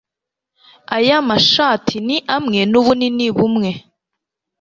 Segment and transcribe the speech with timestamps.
[0.95, 3.69] aya mashati ni amwe nubunini bumwe